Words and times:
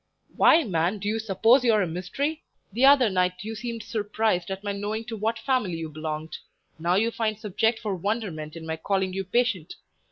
"Why, 0.35 0.63
man, 0.63 0.97
do 0.97 1.07
you 1.07 1.19
suppose 1.19 1.63
you 1.63 1.73
are 1.73 1.83
a 1.83 1.87
mystery? 1.87 2.43
The 2.73 2.85
other 2.87 3.07
night 3.07 3.43
you 3.43 3.53
seemed 3.53 3.83
surprised 3.83 4.49
at 4.49 4.63
my 4.63 4.71
knowing 4.71 5.05
to 5.05 5.15
what 5.15 5.37
family 5.37 5.75
you 5.75 5.89
belonged; 5.89 6.37
now 6.79 6.95
you 6.95 7.11
find 7.11 7.37
subject 7.37 7.77
for 7.77 7.95
wonderment 7.95 8.55
in 8.55 8.65
my 8.65 8.77
calling 8.77 9.13
you 9.13 9.23
patient. 9.23 9.75